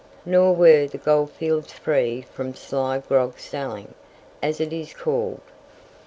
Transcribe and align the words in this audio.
Nor 0.25 0.55
were 0.55 0.87
the 0.87 0.97
goldfields 0.97 1.73
free 1.73 2.23
from 2.23 2.55
"sly 2.55 2.97
grog 2.97 3.37
selling," 3.37 3.93
as 4.41 4.59
it 4.59 4.73
is 4.73 4.93
called. 4.95 5.41